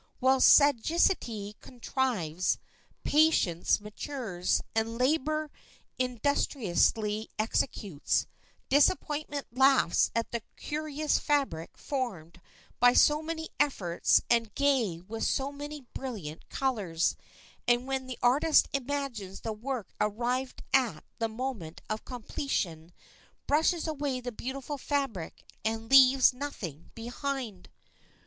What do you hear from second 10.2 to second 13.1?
the curious fabric formed by